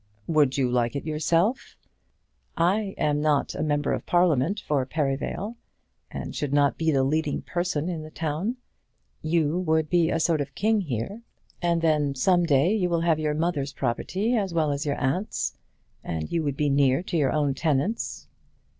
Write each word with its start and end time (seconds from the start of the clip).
"Would 0.25 0.57
you 0.57 0.67
like 0.67 0.95
it 0.95 1.05
yourself?" 1.05 1.75
"I 2.57 2.95
am 2.97 3.21
not 3.21 3.53
Member 3.63 3.93
of 3.93 4.03
Parliament 4.07 4.59
for 4.67 4.83
Perivale, 4.83 5.57
and 6.09 6.35
should 6.35 6.51
not 6.53 6.75
be 6.75 6.89
the 6.89 7.03
leading 7.03 7.43
person 7.43 7.87
in 7.87 8.01
the 8.01 8.09
town. 8.09 8.55
You 9.21 9.59
would 9.59 9.91
be 9.91 10.09
a 10.09 10.19
sort 10.19 10.41
of 10.41 10.55
king 10.55 10.81
here; 10.81 11.21
and 11.61 11.83
then, 11.83 12.15
some 12.15 12.47
day, 12.47 12.73
you 12.75 12.89
will 12.89 13.01
have 13.01 13.19
your 13.19 13.35
mother's 13.35 13.73
property 13.73 14.35
as 14.35 14.55
well 14.55 14.71
as 14.71 14.87
your 14.87 14.99
aunt's; 14.99 15.55
and 16.03 16.31
you 16.31 16.41
would 16.41 16.57
be 16.57 16.71
near 16.71 17.03
to 17.03 17.15
your 17.15 17.31
own 17.31 17.53
tenants." 17.53 18.27